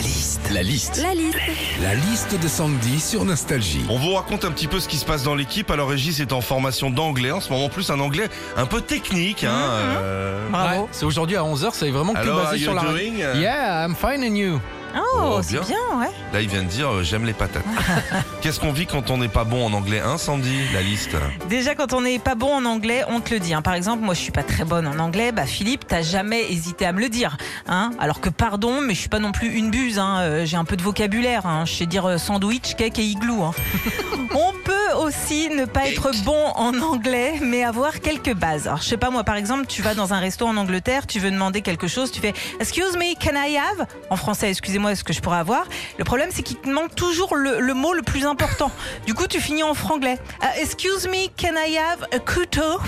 [0.00, 0.50] La liste.
[0.50, 1.02] La liste.
[1.02, 1.38] La liste.
[1.82, 3.84] La liste de Sandy sur Nostalgie.
[3.90, 5.70] On vous raconte un petit peu ce qui se passe dans l'équipe.
[5.70, 9.44] Alors Régis est en formation d'anglais en ce moment, plus un anglais un peu technique.
[9.44, 10.48] Hein, euh.
[10.48, 10.84] Bravo.
[10.84, 13.18] Ouais, c'est aujourd'hui à 11h, c'est vraiment que Hello, basé sur la doing?
[13.34, 14.58] Yeah, I'm fine and you?
[14.96, 15.62] Oh, Oh, c'est bien.
[15.68, 16.10] bien, ouais.
[16.32, 17.64] Là, il vient de dire euh, j'aime les patates.
[18.42, 21.10] Qu'est-ce qu'on vit quand on n'est pas bon en anglais, hein, Sandy La liste.
[21.48, 23.54] Déjà, quand on n'est pas bon en anglais, on te le dit.
[23.54, 23.62] hein.
[23.62, 25.32] Par exemple, moi, je suis pas très bonne en anglais.
[25.32, 27.36] Bah, Philippe, t'as jamais hésité à me le dire.
[27.68, 29.98] Hein Alors que, pardon, mais je suis pas non plus une buse.
[29.98, 30.18] Hein.
[30.20, 31.46] Euh, J'ai un peu de vocabulaire.
[31.46, 31.64] Hein.
[31.66, 33.42] Je sais dire euh, sandwich, cake et igloo.
[33.42, 33.52] Hein.
[34.34, 38.66] on peut aussi ne pas être bon en anglais, mais avoir quelques bases.
[38.66, 41.18] Alors, je sais pas, moi, par exemple, tu vas dans un resto en Angleterre, tu
[41.20, 43.86] veux demander quelque chose, tu fais Excuse me, can I have?
[44.08, 45.64] En français, excusez-moi, est-ce que je pourrais avoir
[45.98, 48.70] Le problème, c'est qu'il te manque toujours le, mot le plus important.
[49.06, 50.18] Du coup, tu finis en franglais.
[50.42, 52.80] Euh, excuse me, can I have a couteau?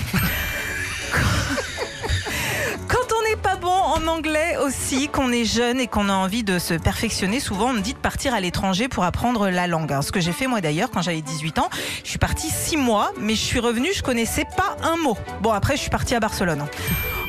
[4.03, 7.73] En anglais aussi, qu'on est jeune et qu'on a envie de se perfectionner, souvent on
[7.73, 9.91] me dit de partir à l'étranger pour apprendre la langue.
[9.91, 11.69] Alors, ce que j'ai fait moi d'ailleurs quand j'avais 18 ans,
[12.03, 15.17] je suis partie 6 mois, mais je suis revenue, je connaissais pas un mot.
[15.41, 16.65] Bon après je suis partie à Barcelone.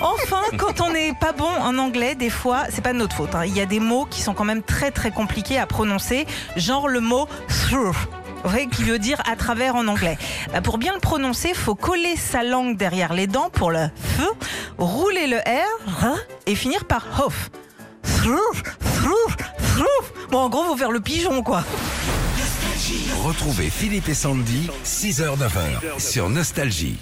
[0.00, 3.34] Enfin, quand on n'est pas bon en anglais, des fois, c'est pas de notre faute.
[3.34, 3.45] hein.
[3.45, 6.89] Il y a des mots qui sont quand même très très compliqués à prononcer, genre
[6.89, 7.95] le mot through.
[8.52, 10.19] Ouais, qui veut dire à travers en anglais.
[10.52, 14.20] Bah, pour bien le prononcer, faut coller sa langue derrière les dents pour le f,
[14.77, 17.50] rouler le r hein, et finir par hof.
[20.31, 21.64] Bon, en gros, faut faire le pigeon, quoi.
[23.23, 26.98] Retrouvez Philippe et Sandy, 6h-9h sur Nostalgie.